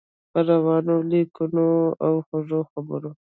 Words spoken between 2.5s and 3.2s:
خبرو.